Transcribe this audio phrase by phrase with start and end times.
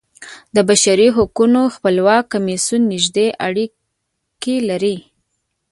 [0.55, 4.97] د بشري حقونو خپلواک کمیسیون نږدې اړیکې لري.